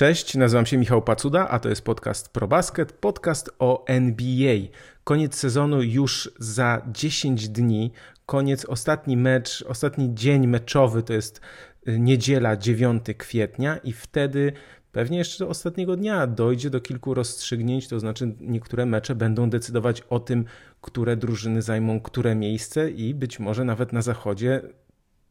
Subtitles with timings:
[0.00, 4.56] Cześć, nazywam się Michał Pacuda, a to jest podcast ProBasket, podcast o NBA.
[5.04, 7.92] Koniec sezonu już za 10 dni,
[8.26, 11.40] koniec, ostatni mecz, ostatni dzień meczowy to jest
[11.88, 14.52] y, niedziela 9 kwietnia i wtedy
[14.92, 20.00] pewnie jeszcze do ostatniego dnia dojdzie do kilku rozstrzygnięć, to znaczy niektóre mecze będą decydować
[20.00, 20.44] o tym,
[20.80, 24.62] które drużyny zajmą które miejsce i być może nawet na zachodzie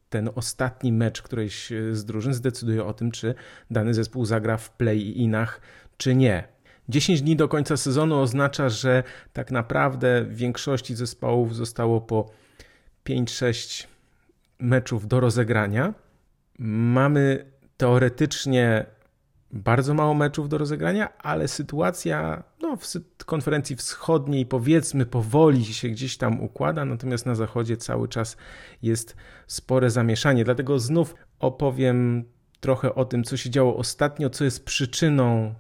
[0.09, 3.35] ten ostatni mecz którejś e, z drużyn zdecyduje o tym, czy
[3.71, 5.61] dany zespół zagra w play-inach,
[5.97, 6.43] czy nie.
[6.89, 12.31] 10 dni do końca sezonu oznacza, że tak naprawdę w większości zespołów zostało po
[13.05, 13.87] 5-6
[14.59, 15.93] meczów do rozegrania.
[16.59, 17.45] Mamy
[17.77, 18.85] teoretycznie
[19.51, 22.77] bardzo mało meczów do rozegrania, ale sytuacja no,
[23.19, 28.37] w konferencji wschodniej powiedzmy powoli się gdzieś tam układa, natomiast na zachodzie cały czas
[28.81, 29.15] jest
[29.47, 30.43] spore zamieszanie.
[30.43, 32.23] Dlatego znów opowiem
[32.59, 35.53] trochę o tym, co się działo ostatnio, co jest przyczyną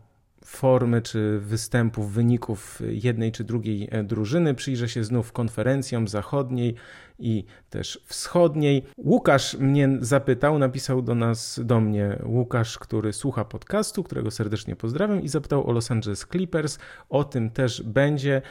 [0.45, 4.55] formy czy występów, wyników jednej czy drugiej e, drużyny.
[4.55, 6.75] Przyjrzę się znów konferencjom zachodniej
[7.19, 8.83] i też wschodniej.
[8.97, 15.21] Łukasz mnie zapytał, napisał do nas, do mnie Łukasz, który słucha podcastu, którego serdecznie pozdrawiam
[15.21, 16.79] i zapytał o Los Angeles Clippers.
[17.09, 18.41] O tym też będzie.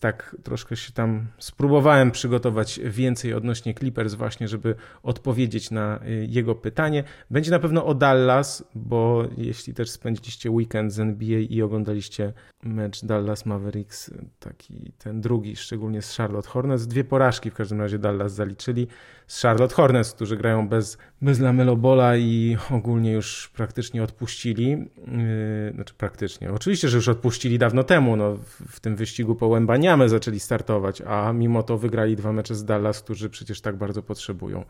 [0.00, 6.54] Tak troszkę się tam spróbowałem przygotować więcej odnośnie Clippers właśnie, żeby odpowiedzieć na y, jego
[6.54, 7.04] pytanie.
[7.30, 13.04] Będzie na pewno o Dallas, bo jeśli też spędziliście weekend z NBA i oglądaliście mecz
[13.04, 17.98] Dallas Mavericks, taki ten drugi, szczególnie z Charlotte Hornets, dwie porażki w każdym razie razie
[17.98, 18.86] Dallas zaliczyli
[19.26, 24.70] z Charlotte Hornets, którzy grają bez, bez Lamelo Bola i ogólnie już praktycznie odpuścili.
[24.70, 26.52] Yy, znaczy praktycznie.
[26.52, 28.16] Oczywiście, że już odpuścili dawno temu.
[28.16, 32.54] No, w, w tym wyścigu po Łębaniamy zaczęli startować, a mimo to wygrali dwa mecze
[32.54, 34.64] z Dallas, którzy przecież tak bardzo potrzebują.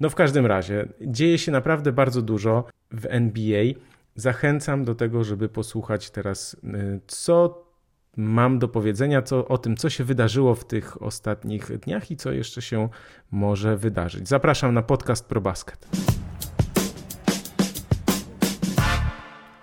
[0.00, 3.64] No w każdym razie, dzieje się naprawdę bardzo dużo w NBA.
[4.16, 7.63] Zachęcam do tego, żeby posłuchać teraz, yy, co
[8.16, 12.32] mam do powiedzenia co, o tym, co się wydarzyło w tych ostatnich dniach i co
[12.32, 12.88] jeszcze się
[13.30, 14.28] może wydarzyć.
[14.28, 15.88] Zapraszam na podcast ProBasket.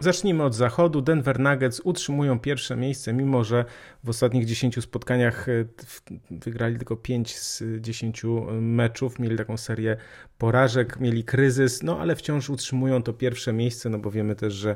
[0.01, 1.01] Zacznijmy od zachodu.
[1.01, 3.66] Denver Nuggets utrzymują pierwsze miejsce, mimo że
[4.03, 5.66] w ostatnich 10 spotkaniach e,
[6.31, 8.22] wygrali tylko 5 z 10
[8.62, 9.97] meczów, mieli taką serię
[10.38, 14.75] porażek, mieli kryzys, no ale wciąż utrzymują to pierwsze miejsce, no bo wiemy też, że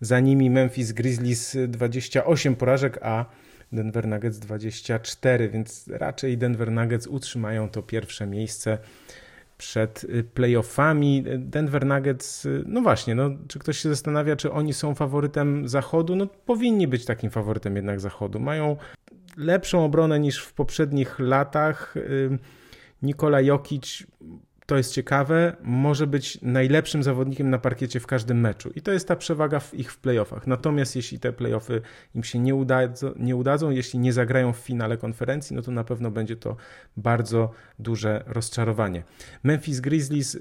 [0.00, 3.24] za nimi Memphis Grizzlies 28 porażek, a
[3.72, 8.78] Denver Nuggets 24, więc raczej Denver Nuggets utrzymają to pierwsze miejsce
[9.58, 11.24] przed y, playoffami.
[11.38, 16.16] Denver Nuggets, y, no właśnie, no, czy ktoś się zastanawia, czy oni są faworytem zachodu?
[16.16, 18.40] No powinni być takim faworytem jednak zachodu.
[18.40, 18.76] Mają
[19.36, 21.96] lepszą obronę niż w poprzednich latach.
[21.96, 22.38] Y,
[23.02, 24.06] Nikola Jokic
[24.66, 28.70] to jest ciekawe, może być najlepszym zawodnikiem na parkiecie w każdym meczu.
[28.74, 30.46] I to jest ta przewaga w ich w playoffach.
[30.46, 31.82] Natomiast jeśli te playoffy
[32.14, 35.84] im się nie, udadzą, nie udadzą, jeśli nie zagrają w finale konferencji, no to na
[35.84, 36.56] pewno będzie to
[36.96, 39.02] bardzo duże rozczarowanie.
[39.42, 40.38] Memphis Grizzlies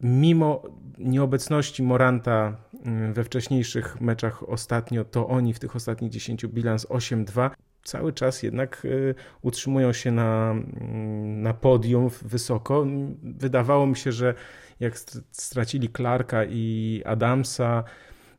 [0.00, 0.62] mimo
[0.98, 7.50] nieobecności Moranta mm, we wcześniejszych meczach ostatnio, to oni w tych ostatnich 10 bilans 8-2
[7.84, 12.86] cały czas jednak y, utrzymują się na, mm, na podium wysoko.
[13.22, 14.34] Wydawało mi się, że
[14.80, 14.98] jak
[15.32, 17.84] stracili Clarka i Adamsa,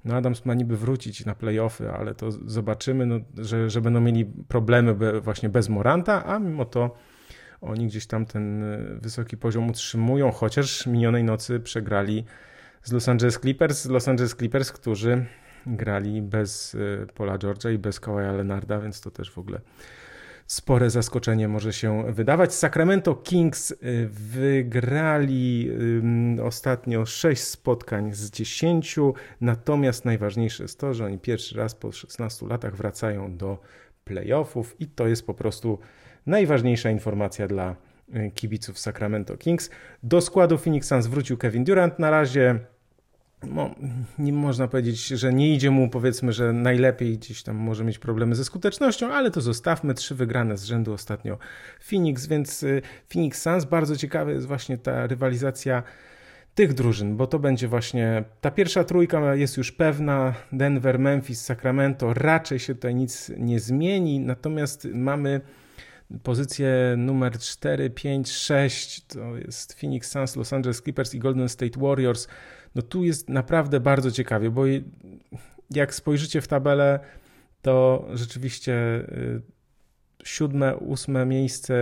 [0.06, 4.26] no Adams ma niby wrócić na playoffy, ale to zobaczymy, no, że, że będą mieli
[4.26, 6.96] problemy właśnie bez Moranta, a mimo to
[7.62, 12.26] oni gdzieś tam ten y, wysoki poziom utrzymują, chociaż minionej nocy przegrali
[12.84, 15.26] z Los Angeles Clippers, Los Angeles Clippers, którzy
[15.76, 19.62] grali bez y, Paula George'a i bez Kawaja Leonarda, więc to też w ogóle
[20.48, 22.54] spore zaskoczenie może się wydawać.
[22.54, 23.76] Sacramento Kings y,
[24.12, 25.72] wygrali
[26.44, 28.96] ostatnio 6 spotkań z 10,
[29.42, 33.58] natomiast najważniejsze jest to, że oni pierwszy raz po 16 latach wracają do
[34.04, 35.80] playoffów i to jest po prostu
[36.26, 37.76] najważniejsza informacja dla
[38.16, 39.70] y, kibiców Sacramento Kings.
[40.04, 42.60] Do składu Phoenix Suns wrócił Kevin Durant na razie
[43.44, 43.76] no,
[44.20, 48.36] nie można powiedzieć, że nie idzie mu, powiedzmy, że najlepiej gdzieś tam może mieć problemy
[48.36, 49.94] ze skutecznością, ale to zostawmy.
[49.94, 51.38] Trzy wygrane z rzędu ostatnio
[51.90, 52.82] Phoenix, więc y,
[53.14, 55.84] Phoenix Suns bardzo ciekawa jest właśnie ta rywalizacja
[56.56, 60.34] tych drużyn, bo to będzie właśnie ta pierwsza trójka jest już pewna.
[60.52, 62.14] Denver, Memphis, Sacramento.
[62.14, 65.42] Raczej się tutaj nic nie zmieni, natomiast mamy
[66.24, 69.06] pozycję numer 4, 5, 6.
[69.06, 72.28] To jest Phoenix Suns, Los Angeles Clippers i Golden State Warriors
[72.76, 74.64] no tu jest naprawdę bardzo ciekawie, bo
[75.72, 77.00] jak spojrzycie w tabelę,
[77.62, 78.74] to rzeczywiście
[79.10, 79.42] y,
[80.24, 81.74] siódme, ósme miejsce.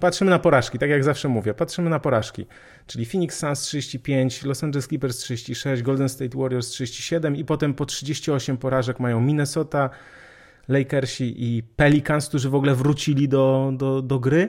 [0.00, 2.46] Patrzymy na porażki, tak jak zawsze mówię, patrzymy na porażki.
[2.86, 7.86] Czyli Phoenix Suns 35, Los Angeles Clippers 36, Golden State Warriors 37 i potem po
[7.86, 9.90] 38 porażek mają Minnesota,
[10.68, 14.48] Lakersi i Pelicans, którzy w ogóle wrócili do, do, do gry.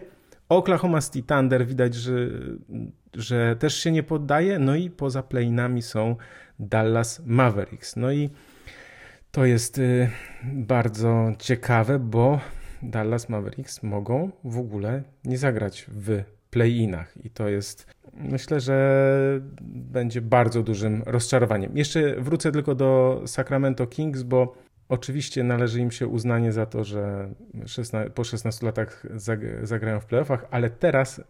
[0.52, 2.12] Oklahoma City Thunder widać, że,
[3.14, 4.60] że też się nie poddaje.
[4.60, 6.16] No i poza playinami są
[6.60, 7.96] Dallas Mavericks.
[7.96, 8.30] No i
[9.32, 10.10] to jest y,
[10.44, 12.40] bardzo ciekawe, bo
[12.82, 20.22] Dallas Mavericks mogą w ogóle nie zagrać w play-inach i to jest myślę, że będzie
[20.22, 21.78] bardzo dużym rozczarowaniem.
[21.78, 24.56] Jeszcze wrócę tylko do Sacramento Kings, bo
[24.92, 27.30] oczywiście należy im się uznanie za to, że
[28.16, 29.06] po 16 latach
[29.64, 31.22] zagrają w playoffach, ale teraz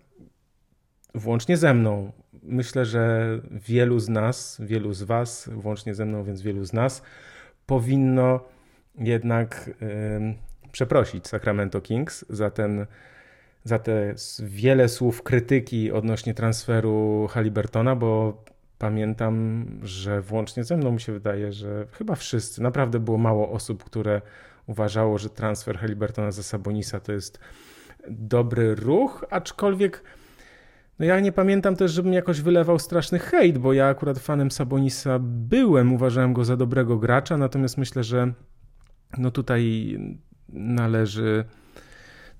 [1.16, 2.12] włącznie ze mną,
[2.44, 7.02] myślę, że wielu z nas, wielu z was, włącznie ze mną, więc wielu z nas
[7.66, 8.40] powinno
[8.96, 9.70] jednak
[10.72, 12.86] przeprosić Sacramento Kings za ten
[13.64, 18.44] za te wiele słów krytyki odnośnie transferu Halibertona, bo
[18.82, 23.84] pamiętam, że włącznie ze mną mi się wydaje, że chyba wszyscy, naprawdę było mało osób,
[23.84, 24.22] które
[24.68, 27.40] uważało, że transfer Halibertona za Sabonisa to jest
[28.10, 30.04] dobry ruch, aczkolwiek
[31.00, 35.20] no ja nie pamiętam też, żebym jakoś wylewał straszny hejt, bo ja akurat fanem Sabonisa
[35.22, 38.34] byłem, uważałem go za dobrego gracza, natomiast myślę, że
[39.18, 39.98] no tutaj
[40.50, 41.46] należy,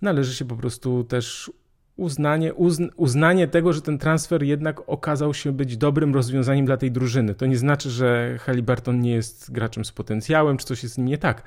[0.02, 1.52] należy się po prostu też
[1.96, 6.92] uznanie, uzn, uznanie tego, że ten transfer jednak okazał się być dobrym rozwiązaniem dla tej
[6.92, 7.36] drużyny.
[7.36, 11.44] To nie znaczy, że Halliburton nie jest graczem z potencjałem, czy coś jest nie tak.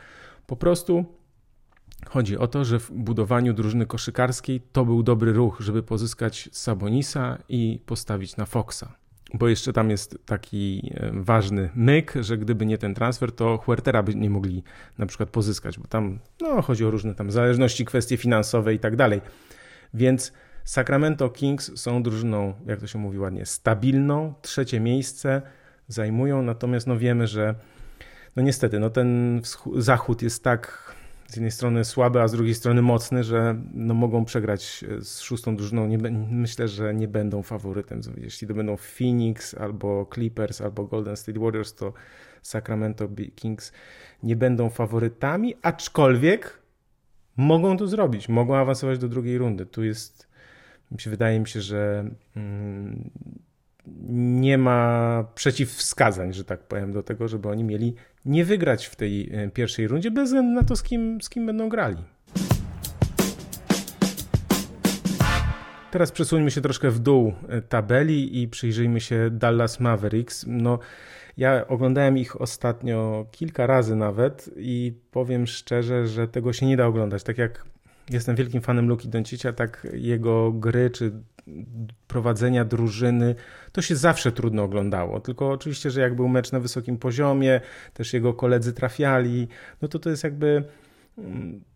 [0.47, 1.05] Po prostu
[2.07, 7.39] chodzi o to, że w budowaniu drużyny koszykarskiej to był dobry ruch, żeby pozyskać Sabonisa
[7.49, 9.05] i postawić na Foxa
[9.35, 14.15] bo jeszcze tam jest taki ważny myk, że gdyby nie ten transfer, to Huertera by
[14.15, 14.63] nie mogli
[14.99, 18.97] na przykład pozyskać, bo tam no, chodzi o różne tam zależności, kwestie finansowe i tak
[18.97, 19.21] dalej.
[19.95, 20.33] Więc
[20.65, 25.43] Sacramento Kings są drużyną, jak to się mówi ładnie, stabilną, trzecie miejsce
[25.89, 27.55] zajmują, natomiast no wiemy, że
[28.37, 29.41] no niestety, no ten
[29.77, 30.95] zachód jest tak
[31.27, 35.57] z jednej strony słaby, a z drugiej strony mocny, że no mogą przegrać z szóstą
[35.57, 35.87] drużyną.
[35.87, 35.99] Nie,
[36.31, 38.01] myślę, że nie będą faworytem.
[38.17, 41.93] Jeśli to będą Phoenix albo Clippers albo Golden State Warriors, to
[42.43, 43.73] Sacramento Kings
[44.23, 46.64] nie będą faworytami, aczkolwiek
[47.37, 49.67] mogą to zrobić, mogą awansować do drugiej rundy.
[49.67, 50.29] Tu jest,
[50.91, 53.11] wydaje mi się, że mm,
[54.09, 57.95] nie ma przeciwwskazań, że tak powiem, do tego, żeby oni mieli
[58.25, 61.47] nie wygrać w tej e, pierwszej rundzie, bez względu na to, z kim, z kim
[61.47, 61.97] będą grali.
[65.91, 70.45] Teraz przesuńmy się troszkę w dół e, tabeli i przyjrzyjmy się Dallas Mavericks.
[70.49, 70.79] No,
[71.37, 76.87] ja oglądałem ich ostatnio kilka razy nawet i powiem szczerze, że tego się nie da
[76.87, 77.23] oglądać.
[77.23, 77.65] Tak jak
[78.11, 81.13] jestem wielkim fanem Luki Doncicia, tak jego gry czy
[82.07, 83.35] prowadzenia drużyny,
[83.73, 85.21] to się zawsze trudno oglądało.
[85.21, 87.61] Tylko oczywiście, że jak był mecz na wysokim poziomie,
[87.95, 89.49] też jego koledzy trafiali,
[89.83, 90.65] no to to jest jakby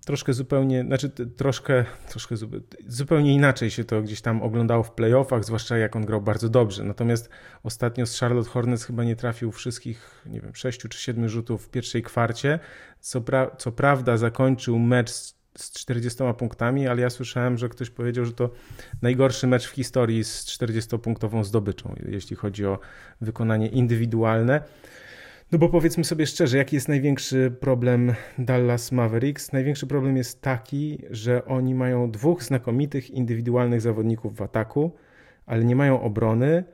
[0.06, 2.35] troszkę zupełnie, znaczy troszkę, troszkę
[2.87, 6.85] zupełnie inaczej się to gdzieś tam oglądało w playoffach, zwłaszcza jak on grał bardzo dobrze.
[6.85, 7.29] Natomiast
[7.62, 11.70] ostatnio z Charlotte Hornets chyba nie trafił wszystkich, nie wiem, sześciu czy siedmiu rzutów w
[11.70, 12.58] pierwszej kwarcie.
[13.00, 18.25] Co, pra co prawda zakończył mecz z 40 punktami, ale ja słyszałem, że ktoś powiedział,
[18.25, 18.50] że to
[19.02, 22.78] najgorszy mecz w historii z 40-punktową zdobyczą, jeśli chodzi o
[23.21, 24.62] wykonanie indywidualne.
[25.52, 29.52] No bo powiedzmy sobie szczerze, jaki jest największy problem Dallas Mavericks?
[29.52, 34.93] Największy problem jest taki, że oni mają dwóch znakomitych indywidualnych zawodników w ataku,
[35.47, 36.64] ale nie mają obrony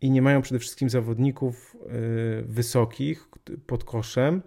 [0.00, 1.76] i nie mają przede wszystkim zawodników
[2.40, 3.28] y, wysokich
[3.66, 4.42] pod koszem.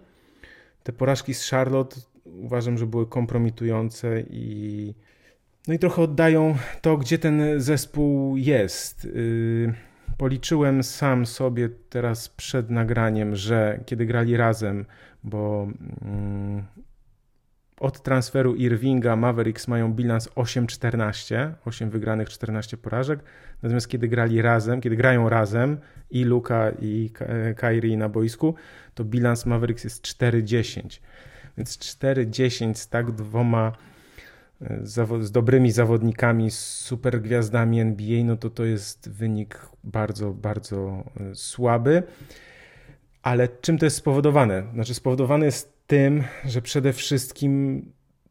[0.82, 4.94] Te porażki z Charlotte uważam, że były kompromitujące i
[5.68, 9.08] no i trochę oddają to, gdzie ten zespół jest.
[10.18, 14.84] Policzyłem sam sobie teraz przed nagraniem, że kiedy grali razem,
[15.24, 15.68] bo
[16.02, 16.64] mm,
[17.80, 23.20] od transferu Irvinga Mavericks mają bilans 8-14, 8 wygranych, 14 porażek.
[23.62, 25.78] Natomiast kiedy grali razem, kiedy grają razem
[26.10, 27.10] i Luka i
[27.56, 28.54] Kyrie na boisku,
[28.94, 31.00] to bilans Mavericks jest 4-10.
[31.56, 33.95] Więc 4-10 z tak dwoma e,
[35.20, 41.34] z dobrymi zawodnikami, z super gwiazdami NBA, no to to jest wynik bardzo, bardzo e,
[41.34, 42.02] słaby.
[43.22, 44.62] Ale czym to jest spowodowane?
[44.74, 47.82] Znaczy, spowodowane jest tym, że przede wszystkim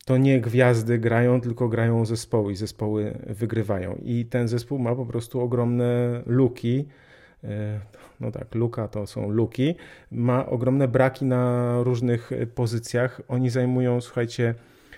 [0.06, 4.00] to nie gwiazdy grają, tylko grają zespoły i zespoły wygrywają.
[4.04, 6.86] I ten zespół ma po prostu ogromne luki
[7.46, 7.80] E,
[8.20, 9.76] no tak, luka to są luki,
[10.12, 13.22] ma ogromne braki na różnych pozycjach.
[13.28, 14.56] Oni zajmują, słuchajcie,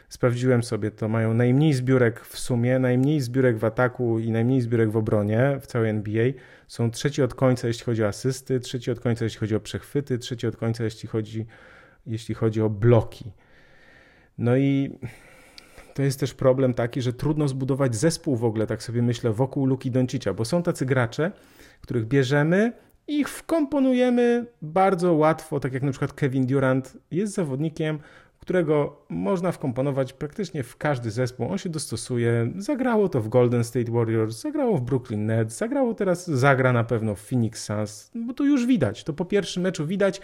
[0.10, 4.92] Sprawdziłem sobie, to mają najmniej zbiórek w sumie, najmniej zbiórek w ataku i najmniej zbiórek
[4.92, 6.26] w obronie w całej NBA.
[6.68, 10.18] Są trzeci od końca, jeśli chodzi o asysty, trzeci od końca, jeśli chodzi o przechwyty,
[10.18, 11.46] trzeci od końca, jeśli chodzi,
[12.06, 13.32] jeśli chodzi o bloki.
[14.38, 15.00] No i
[15.94, 19.66] to jest też problem taki, że trudno zbudować zespół w ogóle, tak sobie myślę, wokół
[19.66, 21.32] Luki Doncicia, bo są tacy gracze,
[21.82, 22.74] których bierzemy,
[23.08, 28.00] ich wkomponujemy bardzo łatwo, tak jak na przykład Kevin Durant jest zawodnikiem,
[28.48, 31.52] którego można wkomponować praktycznie w każdy zespół.
[31.52, 32.52] On się dostosuje.
[32.58, 37.16] Zagrało to w Golden State Warriors, zagrało w Brooklyn Nets, zagrało teraz, zagra na pewno
[37.16, 39.04] w Phoenix Suns, bo to już widać.
[39.04, 40.22] To po pierwszym meczu widać,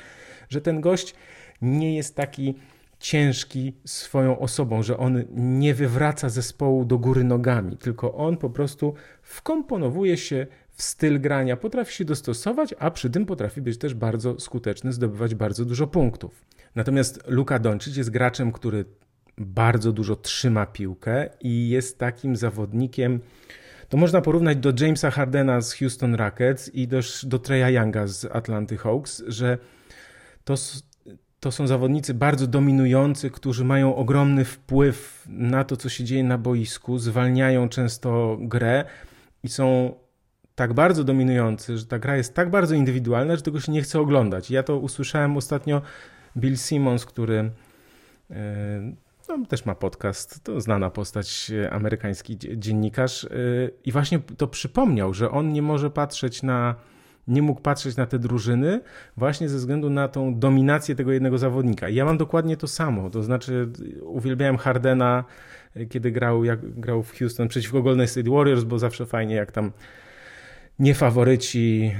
[0.50, 1.16] że ten gość
[1.62, 2.56] nie jest taki
[3.00, 8.94] ciężki swoją osobą, że on nie wywraca zespołu do góry nogami, tylko on po prostu
[9.22, 14.40] wkomponowuje się w styl grania, potrafi się dostosować, a przy tym potrafi być też bardzo
[14.40, 16.46] skuteczny, zdobywać bardzo dużo punktów.
[16.76, 18.86] Natomiast Luka Doncic jest graczem, który
[19.38, 23.20] bardzo dużo trzyma piłkę i jest takim zawodnikiem,
[23.90, 28.26] to można porównać do Jamesa Hardena z Houston Rockets i też do Treya Younga z
[28.26, 29.58] Atlanty Hawks, że
[30.44, 30.56] to,
[31.40, 36.38] to są zawodnicy bardzo dominujący, którzy mają ogromny wpływ na to, co się dzieje na
[36.38, 38.86] boisku, zwalniają często grę
[39.44, 39.94] i są
[40.56, 44.00] tak bardzo dominujący, że ta gra jest tak bardzo indywidualna, że tego się nie chce
[44.00, 44.52] oglądać.
[44.52, 45.82] Ja to usłyszałem ostatnio
[46.38, 47.52] Bill Simmons, który
[48.32, 48.94] e,
[49.30, 53.28] no, też ma podcast, to znana postać, amerykański dziennikarz, e,
[53.86, 56.76] i właśnie to przypomniał, że on nie może patrzeć na,
[57.28, 58.82] nie mógł patrzeć na te drużyny
[59.18, 61.90] właśnie ze względu na tą dominację tego jednego zawodnika.
[61.90, 63.70] I ja mam dokładnie to samo, to znaczy
[64.02, 65.24] uwielbiałem Hardena,
[65.90, 69.72] kiedy grał, jak grał w Houston przeciwko Golden State Warriors, bo zawsze fajnie jak tam
[70.80, 71.92] niefaworyci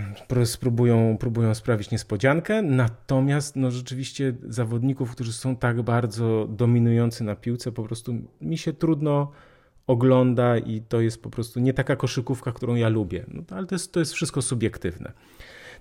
[0.46, 7.72] spróbują, próbują sprawić niespodziankę, natomiast no, rzeczywiście zawodników, którzy są tak bardzo dominujący na piłce,
[7.72, 9.32] po prostu mi się trudno
[9.88, 13.26] ogląda i to jest po prostu nie taka koszykówka, którą ja lubię.
[13.28, 15.12] No, ale to jest, to jest wszystko subiektywne.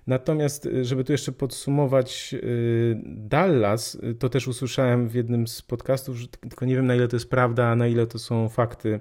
[0.07, 6.29] Natomiast, żeby tu jeszcze podsumować y, Dallas, to też usłyszałem w jednym z podcastów, że
[6.29, 9.01] tylko nie wiem na ile to jest prawda, a na ile to są fakty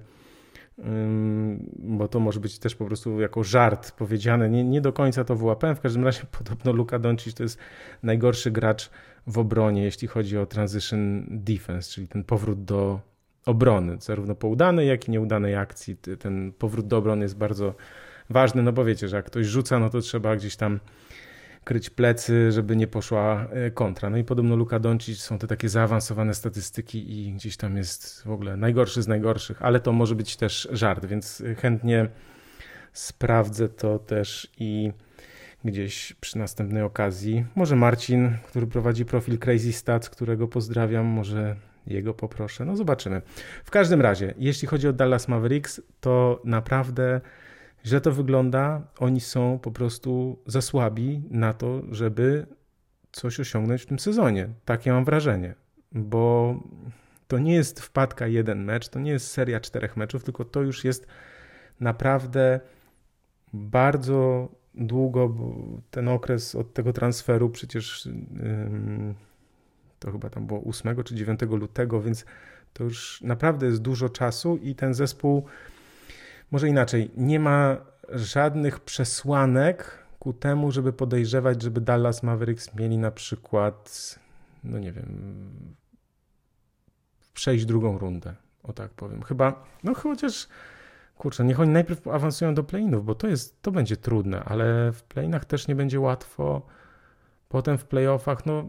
[1.80, 4.50] bo to może być też po prostu jako żart powiedziane.
[4.50, 5.76] Nie, nie do końca to wyłapałem.
[5.76, 7.58] W każdym razie podobno Luka Doncic to jest
[8.04, 8.90] najgorszy gracz
[9.28, 13.00] w obronie, jeśli chodzi o transition defense, czyli ten powrót do
[13.46, 15.98] obrony, zarówno po udanej, jak i nieudanej akcji.
[16.20, 17.76] Ten powrót do obrony jest bardzo
[18.30, 20.80] ważny, no bo wiecie, że jak ktoś rzuca, no to trzeba gdzieś tam
[21.64, 24.10] kryć plecy, żeby nie poszła e, kontra.
[24.10, 28.32] No i podobno Luka Doncic są te takie zaawansowane statystyki i gdzieś tam jest w
[28.32, 32.10] ogóle najgorszy z najgorszych, ale to może być też żart, więc chętnie
[32.94, 34.92] sprawdzę to też i
[35.66, 37.46] gdzieś przy następnej okazji.
[37.56, 41.56] Może Marcin, który prowadzi profil Crazy Stats, którego pozdrawiam, może
[41.88, 42.66] jego poproszę.
[42.66, 43.22] No zobaczymy.
[43.64, 47.22] W każdym razie, jeśli chodzi o Dallas Mavericks, to naprawdę
[47.86, 52.46] Źle to wygląda, oni są po prostu za słabi na to, żeby
[53.12, 54.50] coś osiągnąć w tym sezonie.
[54.66, 55.56] Takie mam wrażenie,
[55.92, 56.56] bo
[57.28, 60.84] to nie jest wpadka jeden mecz, to nie jest seria czterech meczów, tylko to już
[60.84, 61.08] jest
[61.80, 62.60] naprawdę
[63.54, 65.56] bardzo długo, bo
[65.92, 68.10] ten okres od tego transferu przecież
[70.00, 72.26] to chyba tam było 8 czy 9 lutego, więc
[72.74, 75.46] to już naprawdę jest dużo czasu i ten zespół
[76.52, 77.78] może inaczej, nie ma
[78.10, 84.16] żadnych przesłanek ku temu, żeby podejrzewać, żeby Dallas Mavericks mieli na przykład,
[84.64, 85.76] no nie wiem,
[87.34, 89.24] przejść drugą rundę, o tak powiem.
[89.24, 90.48] Chyba, no chociaż,
[91.18, 95.04] kurczę, niech oni najpierw awansują do playinów, bo to jest, to będzie trudne, ale w
[95.04, 96.62] playinach też nie będzie łatwo.
[97.50, 98.64] Potem w playoffach, no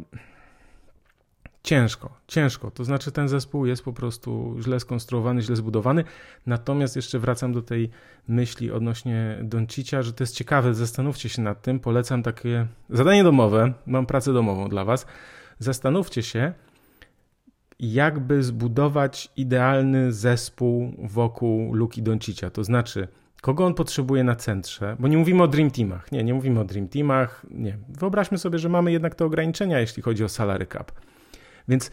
[1.62, 2.70] Ciężko, ciężko.
[2.70, 6.04] To znaczy, ten zespół jest po prostu źle skonstruowany, źle zbudowany.
[6.46, 7.90] Natomiast jeszcze wracam do tej
[8.28, 10.74] myśli odnośnie Doncicia, że to jest ciekawe.
[10.74, 11.80] Zastanówcie się nad tym.
[11.80, 13.72] Polecam takie zadanie domowe.
[13.86, 15.06] Mam pracę domową dla Was.
[15.58, 16.52] Zastanówcie się,
[17.78, 22.50] jakby zbudować idealny zespół wokół Luki Doncicia.
[22.50, 23.08] To znaczy,
[23.40, 26.12] kogo on potrzebuje na centrze, bo nie mówimy o Dream Teamach.
[26.12, 27.46] Nie, nie mówimy o Dream Teamach.
[27.50, 27.78] Nie.
[27.88, 30.92] Wyobraźmy sobie, że mamy jednak te ograniczenia, jeśli chodzi o salary cap.
[31.68, 31.90] Więc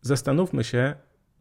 [0.00, 0.94] zastanówmy się,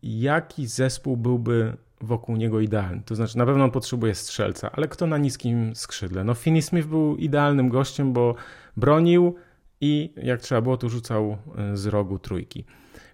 [0.03, 3.01] jaki zespół byłby wokół niego idealny.
[3.05, 6.23] To znaczy, na pewno on potrzebuje strzelca, ale kto na niskim skrzydle?
[6.23, 8.35] No, Finney Smith był idealnym gościem, bo
[8.77, 9.35] bronił
[9.81, 12.65] i jak trzeba było, to rzucał e, z rogu trójki.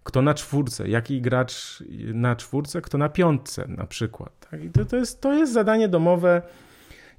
[0.04, 0.90] Kto na czwórce?
[0.90, 2.82] Jaki gracz na czwórce?
[2.82, 4.50] Kto na piątce na przykład?
[4.50, 4.64] Tak?
[4.64, 6.42] I to, to, jest, to jest zadanie domowe.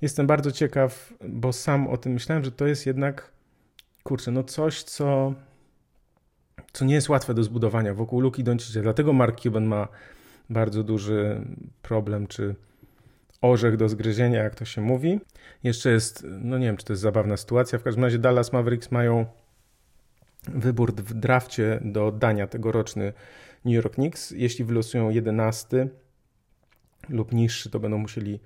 [0.02, 3.32] Jestem bardzo ciekaw, bo sam o tym myślałem, że to jest jednak,
[4.02, 5.34] kurczę, no coś, co
[6.72, 8.82] co nie jest łatwe do zbudowania wokół Luki Doncicia.
[8.82, 9.88] Dlatego Mark Cuban ma
[10.50, 11.46] bardzo duży
[11.82, 12.54] problem, czy
[13.42, 15.20] orzech do zgryzienia, jak to się mówi.
[15.62, 17.78] Jeszcze jest, no nie wiem, czy to jest zabawna sytuacja.
[17.78, 19.26] W każdym razie Dallas Mavericks mają
[20.48, 23.12] wybór w drafcie do oddania tegoroczny
[23.64, 24.30] New York Knicks.
[24.30, 25.88] Jeśli wylosują 11
[27.08, 28.40] lub niższy, to będą musieli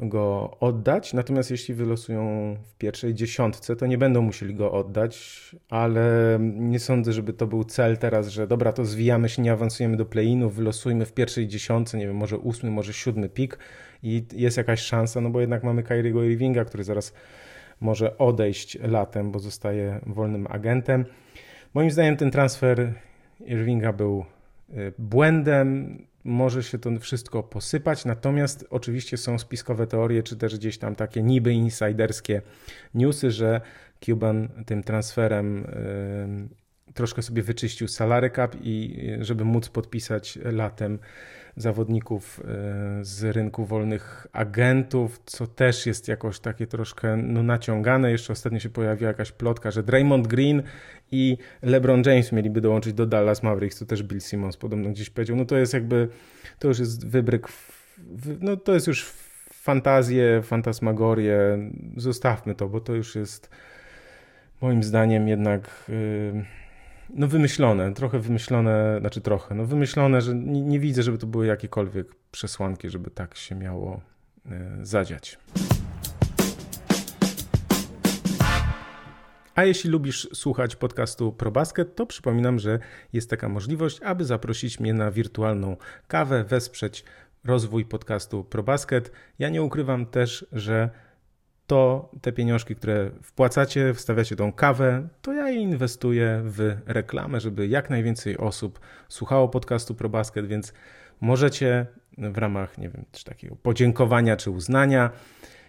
[0.00, 1.12] go oddać.
[1.12, 7.12] Natomiast jeśli wylosują w pierwszej dziesiątce, to nie będą musieli go oddać, ale nie sądzę,
[7.12, 11.06] żeby to był cel teraz, że dobra, to zwijamy się, nie awansujemy do play-inów, wylosujmy
[11.06, 13.58] w pierwszej dziesiątce, nie wiem, może ósmy, może siódmy pik
[14.02, 17.14] i jest jakaś szansa, no bo jednak mamy Kyriego Irvinga, który zaraz
[17.80, 21.04] może odejść latem, bo zostaje wolnym agentem.
[21.74, 22.92] Moim zdaniem ten transfer
[23.40, 24.24] Irvinga był
[24.70, 30.78] y, błędem może się to wszystko posypać, natomiast oczywiście są spiskowe teorie, czy też gdzieś
[30.78, 32.42] tam takie niby insiderskie
[32.94, 33.60] newsy, że
[34.00, 35.66] Cuban tym transferem
[36.94, 40.98] troszkę sobie wyczyścił salary cap i y, żeby móc podpisać latem
[41.56, 48.10] zawodników y, z rynku wolnych agentów, co też jest jakoś takie troszkę no, naciągane.
[48.10, 50.62] Jeszcze ostatnio się pojawiła jakaś plotka, że Draymond Green
[51.10, 55.36] i LeBron James mieliby dołączyć do Dallas Mavericks, to też Bill Simmons podobno gdzieś powiedział.
[55.36, 56.08] No to jest jakby,
[56.58, 57.48] to już jest wybryk,
[58.40, 59.12] no to jest już
[59.52, 61.58] fantazje, fantasmagorie.
[61.96, 63.50] Zostawmy to, bo to już jest
[64.60, 65.84] moim zdaniem jednak...
[65.88, 66.61] Yy,
[67.14, 71.46] no wymyślone, trochę wymyślone, znaczy trochę, no wymyślone, że nie, nie widzę, żeby to były
[71.46, 74.00] jakiekolwiek przesłanki, żeby tak się miało
[74.46, 75.38] e, zadziać.
[79.54, 82.78] A jeśli lubisz słuchać podcastu ProBasket, to przypominam, że
[83.12, 85.76] jest taka możliwość, aby zaprosić mnie na wirtualną
[86.08, 87.04] kawę, wesprzeć
[87.44, 89.12] rozwój podcastu ProBasket.
[89.38, 90.90] Ja nie ukrywam też, że
[91.66, 97.66] to te pieniążki, które wpłacacie, wstawiacie tą kawę, to ja je inwestuję w reklamę, żeby
[97.66, 100.72] jak najwięcej osób słuchało podcastu ProBasket, więc
[101.20, 101.86] możecie
[102.18, 105.10] w ramach, nie wiem, czy takiego podziękowania czy uznania,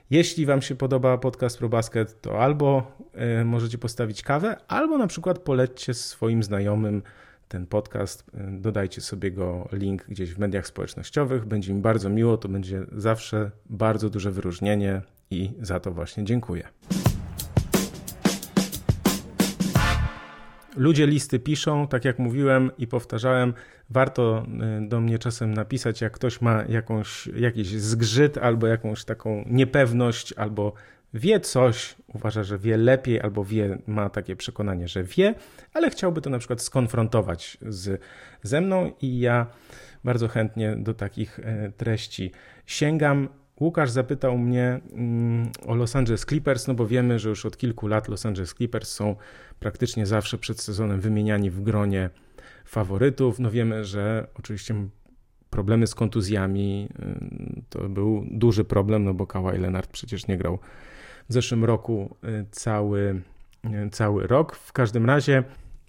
[0.10, 2.98] jeśli Wam się podoba podcast ProBasket, to albo
[3.42, 7.02] y, możecie postawić kawę, albo na przykład polećcie swoim znajomym
[7.48, 11.46] ten podcast, y, dodajcie sobie go link gdzieś w mediach społecznościowych.
[11.46, 15.02] Będzie mi bardzo miło, to będzie zawsze bardzo duże wyróżnienie
[15.34, 16.68] i za to właśnie dziękuję.
[20.76, 23.54] Ludzie listy piszą, tak jak mówiłem i powtarzałem,
[23.90, 24.46] warto
[24.84, 30.34] y, do mnie czasem napisać, jak ktoś ma jakąś, jakiś zgrzyt albo jakąś taką niepewność,
[30.34, 30.74] albo
[31.14, 35.36] wie coś, uważa, że wie lepiej, albo wie, ma takie przekonanie, że wie,
[35.74, 38.02] ale chciałby to na przykład skonfrontować z,
[38.44, 39.48] ze mną i ja
[40.04, 42.32] bardzo chętnie do takich e, treści
[42.66, 43.30] sięgam.
[43.60, 47.88] Łukasz zapytał mnie mm, o Los Angeles Clippers, no bo wiemy, że już od kilku
[47.88, 49.16] lat Los Angeles Clippers są
[49.60, 52.10] praktycznie zawsze przed sezonem wymieniani w gronie
[52.66, 53.40] faworytów.
[53.40, 54.76] No wiemy, że oczywiście
[55.50, 56.90] problemy z kontuzjami
[57.60, 60.60] y, to był duży problem, no bo Kawhi Leonard przecież nie grał
[61.30, 63.22] w zeszłym roku y, cały,
[63.66, 64.56] y, cały rok.
[64.56, 65.44] W każdym razie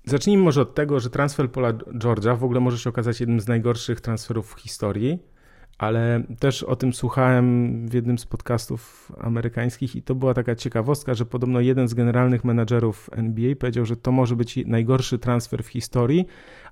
[0.05, 3.49] zacznijmy może od tego, że transfer Pola George'a w ogóle może się okazać jednym z
[3.49, 5.34] najgorszych transferów w historii
[5.79, 11.15] ale też o tym słuchałem w jednym z podcastów amerykańskich i to była taka ciekawostka,
[11.15, 15.69] że podobno jeden z generalnych menadżerów NBA powiedział, że to może być najgorszy transfer w
[15.69, 16.27] historii,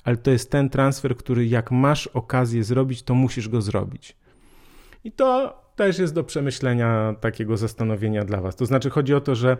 [0.04, 4.16] ale to jest ten transfer, który jak masz okazję zrobić, to musisz go zrobić.
[5.04, 8.56] I to też jest do przemyślenia takiego zastanowienia dla Was.
[8.56, 9.56] To znaczy chodzi o to, że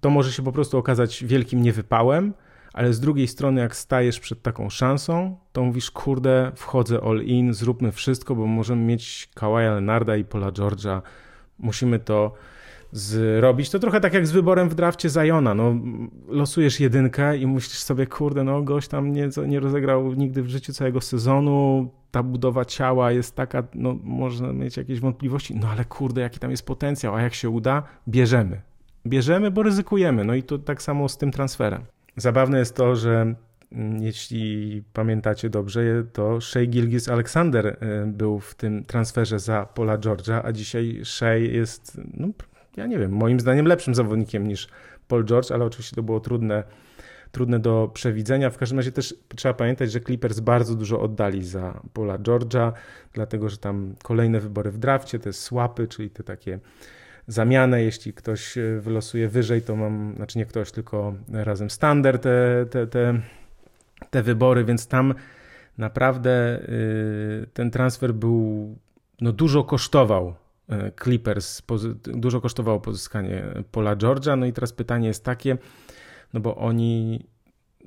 [0.00, 2.32] to może się po prostu okazać wielkim niewypałem,
[2.76, 7.54] ale z drugiej strony, jak stajesz przed taką szansą, to mówisz, kurde, wchodzę all in,
[7.54, 11.02] zróbmy wszystko, bo możemy mieć Kawaja Leonarda i Paula George'a,
[11.58, 12.32] musimy to
[12.92, 13.70] zrobić.
[13.70, 15.54] To trochę tak jak z wyborem w drafcie Zajona.
[15.54, 15.74] No,
[16.28, 20.72] losujesz jedynkę i myślisz sobie, kurde, no gość tam nie, nie rozegrał nigdy w życiu
[20.72, 26.20] całego sezonu, ta budowa ciała jest taka, no można mieć jakieś wątpliwości, no ale kurde,
[26.20, 28.60] jaki tam jest potencjał, a jak się uda, bierzemy.
[29.06, 30.24] Bierzemy, bo ryzykujemy.
[30.24, 31.82] No i to tak samo z tym transferem.
[32.16, 33.34] Zabawne jest to, że
[33.72, 37.76] mm, jeśli pamiętacie dobrze, to Shea Gilgis Alexander y,
[38.06, 42.28] był w tym transferze za Paula George'a, a dzisiaj Shea jest, no,
[42.76, 44.68] ja nie wiem, moim zdaniem lepszym zawodnikiem niż
[45.08, 46.64] Paul George, ale oczywiście to było trudne,
[47.32, 48.50] trudne do przewidzenia.
[48.50, 52.72] W każdym razie też trzeba pamiętać, że Clippers bardzo dużo oddali za Paula George'a,
[53.12, 56.58] dlatego że tam kolejne wybory w drafcie, te swapy, czyli te takie
[57.26, 57.82] zamianę.
[57.82, 62.86] Jeśli ktoś e, wylosuje wyżej, to mam, znaczy nie ktoś, tylko razem standard te, te,
[62.86, 63.20] te,
[64.10, 65.14] te wybory, więc tam
[65.78, 68.76] naprawdę y, ten transfer był,
[69.20, 70.34] no dużo kosztował
[70.68, 71.62] e, Clippers,
[72.02, 74.38] dużo kosztowało pozyskanie Pola George'a.
[74.38, 75.58] No i teraz pytanie jest takie,
[76.32, 77.26] no bo oni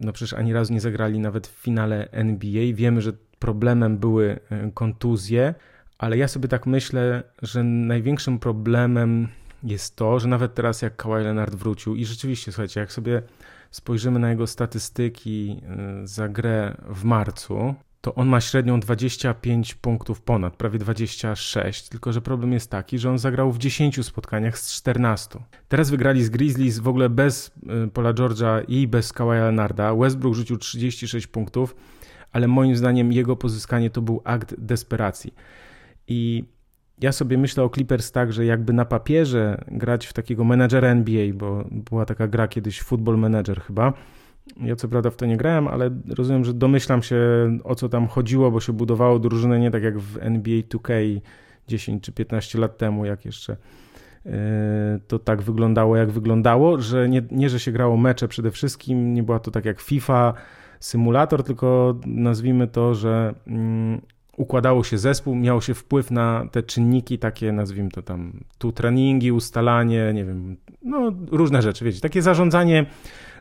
[0.01, 2.63] no przecież ani razu nie zagrali nawet w finale NBA.
[2.73, 5.55] Wiemy, że problemem były e, kontuzje,
[5.99, 9.27] ale ja sobie tak myślę, że największym problemem
[9.63, 13.21] jest to, że nawet teraz jak Kawhi Leonard wrócił i rzeczywiście, słuchajcie, jak sobie
[13.71, 20.21] spojrzymy na jego statystyki e, za grę w marcu, to on ma średnią 25 punktów
[20.21, 24.73] ponad, prawie 26, tylko że problem jest taki, że on zagrał w 10 spotkaniach z
[24.73, 25.39] 14.
[25.67, 27.47] Teraz wygrali z Grizzlies w ogóle bez
[27.87, 29.95] y, Paula George'a i bez Kawhi Leonarda.
[29.95, 31.75] Westbrook rzucił 36 punktów,
[32.31, 35.33] ale moim zdaniem jego pozyskanie to był akt desperacji.
[36.09, 36.43] I
[37.01, 41.33] ja sobie myślę o Clippers tak, że jakby na papierze grać w takiego menadżera NBA,
[41.33, 43.93] bo była taka gra kiedyś Football Manager chyba,
[44.57, 47.17] ja co prawda w to nie grałem, ale rozumiem, że domyślam się
[47.63, 51.21] o co tam chodziło, bo się budowało drużynę nie tak jak w NBA 2K
[51.67, 53.57] 10 czy 15 lat temu, jak jeszcze
[54.25, 59.13] e, to tak wyglądało, jak wyglądało, że nie, nie, że się grało mecze przede wszystkim,
[59.13, 60.33] nie była to tak jak FIFA,
[60.79, 64.01] symulator, tylko nazwijmy to, że mm,
[64.39, 69.31] układało się zespół, miało się wpływ na te czynniki takie, nazwijmy to tam, tu treningi,
[69.31, 72.85] ustalanie, nie wiem, no różne rzeczy, wiecie, takie zarządzanie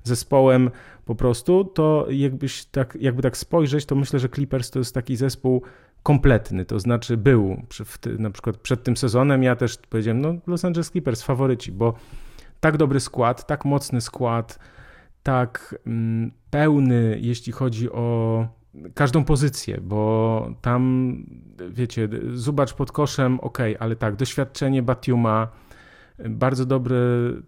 [0.02, 0.70] zespołem
[1.04, 5.16] po prostu, to jakbyś tak, jakby tak spojrzeć, to myślę, że Clippers to jest taki
[5.16, 5.62] zespół
[6.02, 7.62] kompletny, to znaczy był
[8.18, 11.94] na przykład przed tym sezonem, ja też powiedziałem, no Los Angeles Clippers faworyci, bo
[12.60, 14.58] tak dobry skład, tak mocny skład,
[15.22, 18.57] tak mm, pełny, jeśli chodzi o
[18.94, 21.14] każdą pozycję, bo tam,
[21.70, 25.48] wiecie, zobacz pod koszem, ok, ale tak, doświadczenie Batiuma,
[26.28, 26.96] bardzo dobry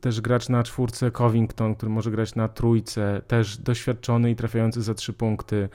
[0.00, 4.94] też gracz na czwórce Covington, który może grać na trójce, też doświadczony i trafiający za
[4.94, 5.68] trzy punkty,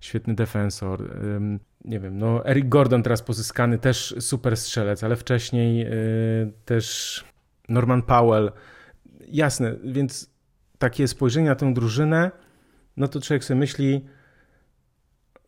[0.00, 1.10] świetny defensor.
[1.84, 7.24] Nie wiem, no Eric Gordon teraz pozyskany, też super strzelec, ale wcześniej y, też
[7.68, 8.52] Norman Powell.
[9.28, 10.30] Jasne, więc
[10.78, 12.30] takie spojrzenie na tę drużynę,
[12.96, 14.04] no to człowiek sobie myśli,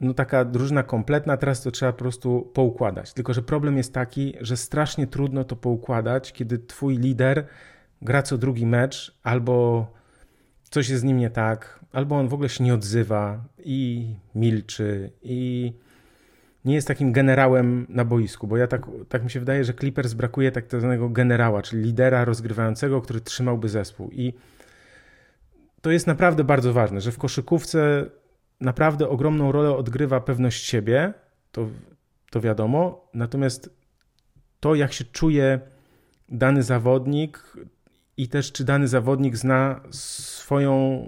[0.03, 3.13] no taka drużyna kompletna, teraz to trzeba po prostu poukładać.
[3.13, 7.47] Tylko, że problem jest taki, że strasznie trudno to poukładać, kiedy twój lider
[8.03, 9.87] gra co drugi mecz, albo
[10.63, 15.11] coś jest z nim nie tak, albo on w ogóle się nie odzywa i milczy
[15.23, 15.73] i
[16.65, 20.15] nie jest takim generałem na boisku, bo ja tak, tak mi się wydaje, że Clippers
[20.15, 24.35] brakuje tak zwanego generała, czyli lidera rozgrywającego, który trzymałby zespół i
[25.81, 28.11] to jest naprawdę bardzo ważne, że w koszykówce
[28.63, 31.15] naprawdę ogromną rolę odgrywa pewność siebie,
[31.53, 31.69] to,
[32.31, 33.71] to wiadomo, natomiast
[34.61, 35.61] to, jak się czuje
[36.29, 37.57] dany zawodnik
[38.17, 41.07] i też czy dany zawodnik zna swoją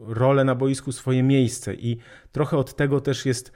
[0.00, 1.74] rolę na boisku, swoje miejsce.
[1.74, 1.98] I
[2.32, 3.52] trochę od tego też jest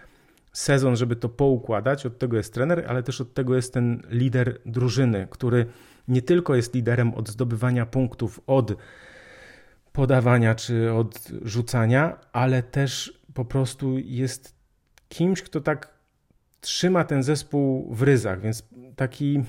[0.53, 4.59] sezon, żeby to poukładać, od tego jest trener, ale też od tego jest ten lider
[4.67, 5.67] drużyny, który
[6.09, 8.77] nie tylko jest liderem od zdobywania punktów, od
[9.93, 14.55] podawania czy od rzucania, ale też po prostu jest
[15.09, 15.95] kimś, kto tak
[16.61, 19.43] trzyma ten zespół w ryzach, więc taki,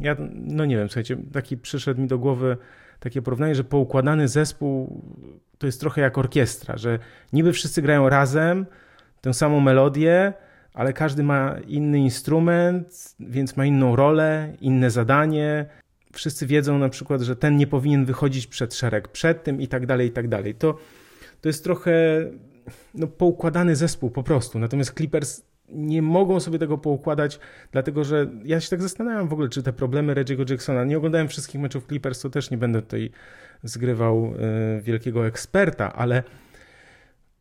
[0.00, 2.56] ja no nie wiem, słuchajcie, taki przyszedł mi do głowy
[3.00, 5.02] takie porównanie, że poukładany zespół
[5.58, 6.98] to jest trochę jak orkiestra, że
[7.32, 8.66] niby wszyscy grają razem,
[9.20, 10.32] tę samą melodię,
[10.74, 15.66] ale każdy ma inny instrument, więc ma inną rolę, inne zadanie.
[16.12, 19.86] Wszyscy wiedzą na przykład, że ten nie powinien wychodzić przed szereg przed tym i tak
[19.86, 20.54] dalej, i tak dalej.
[20.54, 20.78] To,
[21.40, 21.92] to jest trochę
[22.94, 24.58] no, poukładany zespół po prostu.
[24.58, 27.40] Natomiast Clippers nie mogą sobie tego poukładać,
[27.72, 31.28] dlatego że ja się tak zastanawiam w ogóle, czy te problemy Reggie'ego Jacksona, nie oglądałem
[31.28, 33.10] wszystkich meczów Clippers, to też nie będę tutaj
[33.62, 34.34] zgrywał
[34.78, 36.22] y, wielkiego eksperta, ale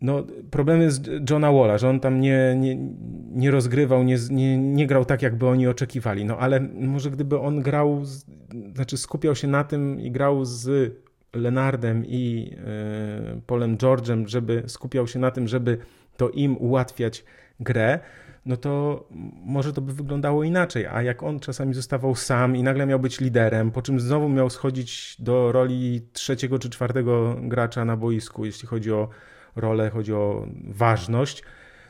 [0.01, 2.77] no, problemy z Johna Walla, że on tam nie, nie,
[3.31, 6.25] nie rozgrywał, nie, nie, nie grał tak, jakby oni oczekiwali.
[6.25, 8.03] No ale może gdyby on grał,
[8.75, 10.93] znaczy skupiał się na tym i grał z
[11.37, 15.77] Lenardem i e, Polem George'em, żeby skupiał się na tym, żeby
[16.17, 17.23] to im ułatwiać
[17.59, 17.99] grę,
[18.45, 19.03] no to
[19.45, 20.85] może to by wyglądało inaczej.
[20.85, 24.49] A jak on czasami zostawał sam i nagle miał być liderem, po czym znowu miał
[24.49, 29.09] schodzić do roli trzeciego czy czwartego gracza na boisku, jeśli chodzi o
[29.55, 31.43] rolę, chodzi o ważność,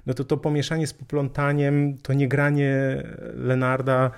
[0.05, 4.11] no to to pomieszanie z poplątaniem, to niegranie Lenarda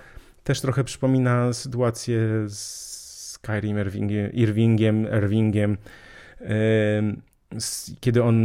[0.43, 2.98] też trochę przypomina sytuację z
[3.41, 5.77] Kyrie Irvingiem, Irvingiem, Irvingiem
[7.99, 8.35] kiedy on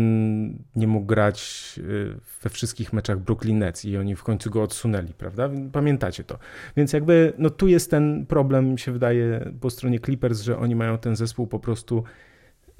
[0.76, 5.12] nie mógł grać y, we wszystkich meczach Brooklyn Nets i oni w końcu go odsunęli,
[5.18, 5.50] prawda?
[5.72, 6.38] Pamiętacie to.
[6.76, 10.98] Więc jakby, no tu jest ten problem, się wydaje, po stronie Clippers, że oni mają
[10.98, 12.04] ten zespół po prostu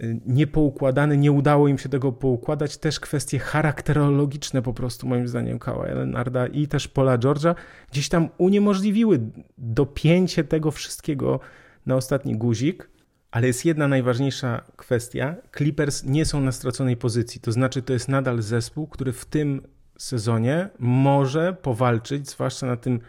[0.01, 2.77] y, niepoukładany, nie udało im się tego poukładać.
[2.77, 7.55] Też kwestie charakterologiczne po prostu, moim zdaniem, Kawhi Leonarda i też Paula George'a
[7.93, 9.21] gdzieś tam uniemożliwiły
[9.59, 11.41] dopięcie tego wszystkiego
[11.87, 12.89] na ostatni guzik,
[13.31, 15.37] Ale jest jedna najważniejsza kwestia.
[15.57, 17.41] Clippers nie są na straconej pozycji.
[17.41, 19.63] To znaczy, to jest nadal zespół, który w tym
[19.99, 23.01] sezonie może powalczyć, zwłaszcza na tym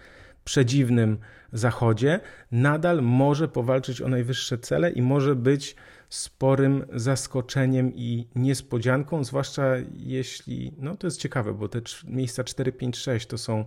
[0.44, 1.18] przedziwnym
[1.54, 2.20] zachodzie,
[2.52, 5.76] nadal może powalczyć o najwyższe cele i może być
[6.10, 9.64] sporym zaskoczeniem i niespodzianką, zwłaszcza
[9.98, 13.66] jeśli, no to jest ciekawe, bo te miejsca 4, 5, 6 to są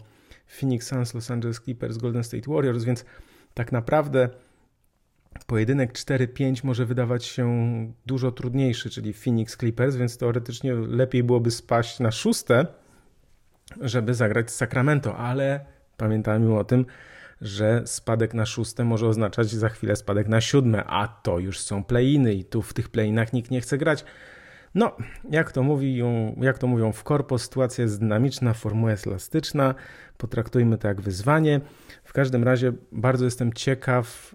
[0.60, 3.04] Phoenix Suns, Los Angeles Clippers, Golden State Warriors, więc
[3.54, 4.28] tak naprawdę
[5.46, 7.46] pojedynek 4-5 może wydawać się
[8.06, 12.66] dużo trudniejszy, czyli Phoenix Clippers, więc teoretycznie lepiej byłoby spaść na szóste,
[13.80, 15.64] żeby zagrać z Sacramento, ale
[15.96, 16.86] pamiętajmy o tym,
[17.40, 21.84] że spadek na szóste może oznaczać za chwilę spadek na siódme, a to już są
[21.84, 24.04] playiny i tu w tych playinach nikt nie chce grać.
[24.74, 24.96] No,
[25.30, 29.74] jak to, mówią, jak to mówią w korpo, sytuacja jest dynamiczna, formuła jest elastyczna,
[30.16, 31.60] potraktujmy to jak wyzwanie.
[32.04, 34.34] W każdym razie bardzo jestem ciekaw,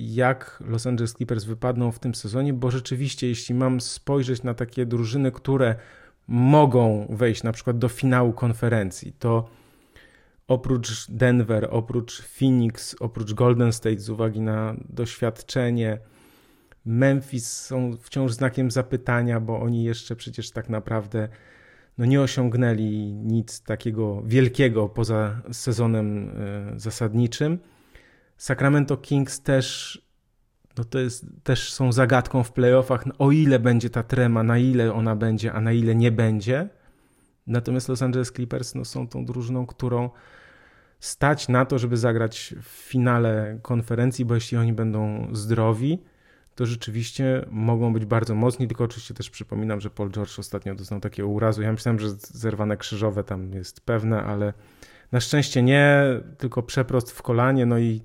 [0.00, 4.86] jak Los Angeles Clippers wypadną w tym sezonie, bo rzeczywiście, jeśli mam spojrzeć na takie
[4.86, 5.74] drużyny, które
[6.28, 9.48] mogą wejść na przykład do finału konferencji, to
[10.48, 15.98] oprócz Denver, oprócz Phoenix, oprócz Golden State z uwagi na doświadczenie,
[16.84, 21.28] Memphis są wciąż znakiem zapytania, bo oni jeszcze przecież tak naprawdę
[21.98, 27.58] no nie osiągnęli nic takiego wielkiego poza sezonem e, zasadniczym.
[28.40, 29.98] Sacramento Kings też
[30.78, 34.58] no to jest, też są zagadką w playoffach, no o ile będzie ta trema, na
[34.58, 36.68] ile ona będzie, a na ile nie będzie.
[37.46, 40.10] Natomiast Los Angeles Clippers no, są tą drużyną, którą
[41.00, 45.98] stać na to, żeby zagrać w finale konferencji, bo jeśli oni będą zdrowi,
[46.54, 51.00] to rzeczywiście mogą być bardzo mocni, tylko oczywiście też przypominam, że Paul George ostatnio doznał
[51.00, 51.62] takiego urazu.
[51.62, 54.52] Ja myślałem, że zerwane krzyżowe tam jest pewne, ale
[55.12, 56.02] na szczęście nie,
[56.38, 58.02] tylko przeprost w kolanie, no i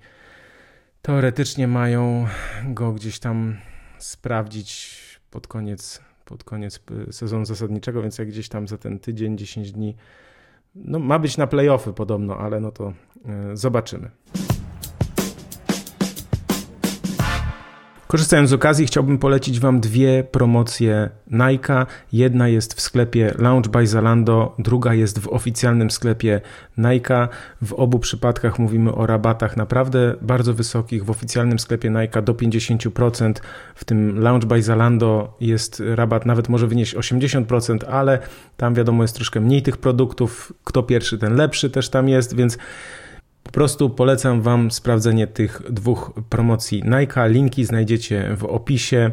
[1.06, 2.28] teoretycznie mają
[2.63, 3.58] go gdzieś tam
[3.98, 5.00] sprawdzić
[5.32, 9.96] pod koniec, pod koniec sezonu zasadniczego, więc jak gdzieś tam za ten tydzień, 10 dni
[10.76, 12.94] no, ma być na playoffy podobno, ale no to
[13.26, 14.12] e, zobaczymy.
[18.08, 21.86] Korzystając z okazji, chciałbym polecić Wam dwie promocje Nike.
[22.12, 26.41] Jedna jest w sklepie Lounge by Zalando, druga jest w oficjalnym sklepie
[26.78, 27.28] Nike.
[27.62, 31.06] W obu przypadkach mówimy o rabatach naprawdę bardzo wysokich.
[31.06, 33.34] W oficjalnym sklepie Nike do 50%,
[33.76, 38.20] w tym Lounge by Zalando jest rabat nawet może wynieść 80%, ale
[38.58, 40.54] tam wiadomo jest troszkę mniej tych produktów.
[40.63, 42.58] Kto pierwszy, ten lepszy też tam jest, więc
[43.46, 47.30] po prostu polecam Wam sprawdzenie tych dwóch promocji Nike.
[47.30, 49.12] Linki znajdziecie w opisie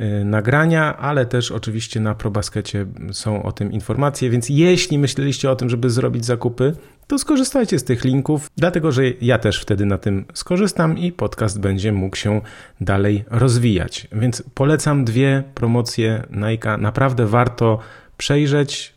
[0.00, 5.56] y, nagrania, ale też oczywiście na ProBaskecie są o tym informacje, więc jeśli myśleliście o
[5.56, 6.72] tym, żeby zrobić zakupy,
[7.06, 11.60] to skorzystajcie z tych linków, dlatego że ja też wtedy na tym skorzystam i podcast
[11.60, 12.40] będzie mógł się
[12.80, 14.08] dalej rozwijać.
[14.12, 16.76] Więc polecam dwie promocje Nike.
[16.78, 17.78] Naprawdę warto
[18.16, 18.94] przejrzeć,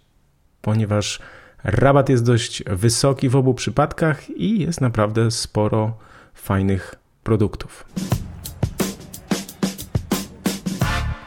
[0.61, 1.19] ponieważ
[1.63, 5.97] Rabat jest dość wysoki w obu przypadkach i jest naprawdę sporo
[6.33, 7.85] fajnych produktów.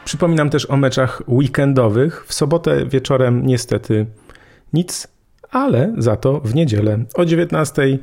[0.05, 2.25] Przypominam też o meczach weekendowych.
[2.27, 4.05] W sobotę wieczorem niestety
[4.73, 5.07] nic,
[5.51, 7.97] ale za to w niedzielę o 19:00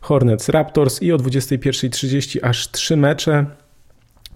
[0.00, 3.46] Hornets Raptors i o 21.30 aż trzy mecze.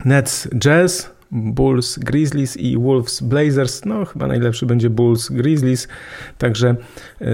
[0.05, 3.85] Nets Jazz, Bulls, Grizzlies i Wolves, Blazers.
[3.85, 5.89] No, chyba najlepszy będzie Bulls, Grizzlies.
[6.39, 6.77] Także
[7.21, 7.27] e,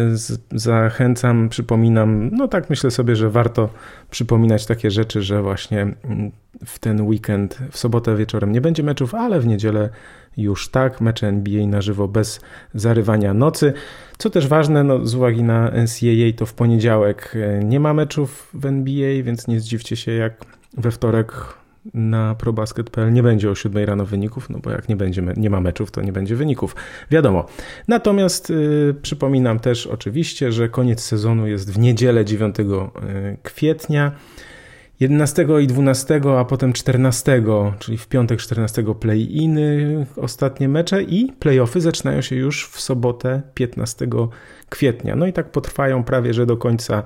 [0.52, 2.30] zachęcam, przypominam.
[2.32, 3.68] No, tak myślę sobie, że warto
[4.11, 6.30] przypominać takie rzeczy, że właśnie mm,
[6.66, 9.90] w ten weekend, w sobotę wieczorem nie będzie meczów, ale w niedzielę
[10.37, 11.00] już tak.
[11.00, 12.40] Mecze NBA na żywo bez
[12.74, 13.72] zarywania nocy.
[14.18, 18.50] Co też ważne, no, z uwagi na NCAA, to w poniedziałek e, nie ma meczów
[18.54, 20.44] w NBA, więc nie zdziwcie się, jak
[20.76, 21.32] we wtorek
[21.94, 25.61] na probasket.pl nie będzie o 7 rano wyników, no bo jak nie, będzie, nie ma
[25.61, 26.77] meczów, to nie będzie wyników.
[27.11, 27.46] Wiadomo.
[27.88, 32.64] Natomiast y, przypominam też oczywiście, że koniec sezonu jest w niedzielę 9 y,
[33.42, 34.12] kwietnia.
[35.01, 37.42] 11 i 12, a potem 14,
[37.79, 44.07] czyli w piątek 14 play-iny, ostatnie mecze i play-offy zaczynają się już w sobotę 15
[44.68, 45.16] kwietnia.
[45.16, 47.03] No i tak potrwają prawie że do końca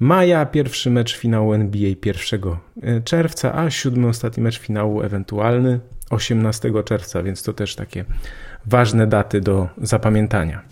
[0.00, 2.40] maja, pierwszy mecz finału NBA 1
[2.82, 5.80] e, czerwca, a siódmy ostatni mecz finału ewentualny
[6.10, 8.04] 18 czerwca, więc to też takie
[8.66, 10.62] ważne daty do zapamiętania.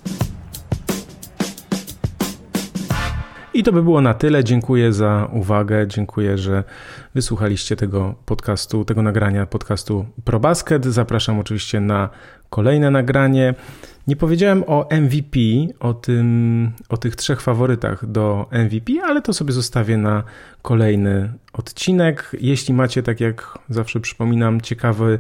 [3.55, 4.45] I to by było na tyle.
[4.45, 5.87] Dziękuję za uwagę.
[5.89, 6.65] Dziękuję, że
[7.15, 10.85] wysłuchaliście tego podcastu, tego nagrania podcastu ProBasket.
[10.85, 12.09] Zapraszam oczywiście na
[12.51, 13.55] kolejne nagranie.
[14.07, 15.39] Nie powiedziałem o MVP,
[15.81, 20.23] o, tym, o tych trzech faworytach do MVP, ale to sobie zostawię na
[20.63, 22.37] kolejny odcinek.
[22.41, 25.19] Jeśli macie, tak jak zawsze przypominam, ciekawy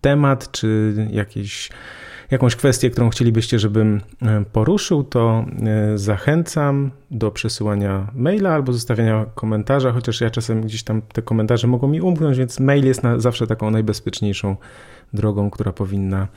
[0.00, 1.70] temat czy jakieś
[2.32, 9.26] jakąś kwestię, którą chcielibyście, żebym e, poruszył, to e, zachęcam do przesyłania maila albo zostawiania
[9.34, 13.18] komentarza, chociaż ja czasem gdzieś tam te komentarze mogą mi umknąć, więc mail jest na,
[13.18, 14.56] zawsze taką najbezpieczniejszą
[15.12, 16.28] drogą, która powinna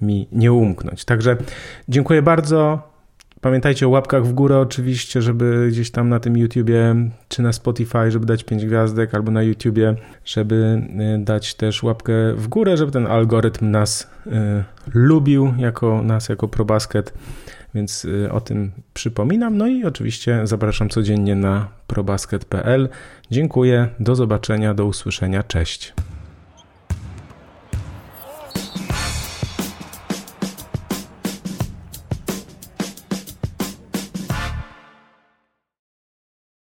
[0.00, 1.04] mi nie umknąć.
[1.04, 1.36] Także
[1.88, 2.97] dziękuję bardzo.
[3.40, 6.94] Pamiętajcie o łapkach w górę oczywiście, żeby gdzieś tam na tym YouTubie
[7.28, 10.82] czy na Spotify, żeby dać 5 gwiazdek, albo na YouTubie, żeby
[11.20, 14.30] y, dać też łapkę w górę, żeby ten algorytm nas y,
[14.94, 17.12] lubił, jako nas, jako ProBasket,
[17.74, 19.56] więc y, o tym przypominam.
[19.56, 22.88] No i oczywiście zapraszam codziennie na probasket.pl.
[23.30, 25.94] Dziękuję, do zobaczenia, do usłyszenia, cześć.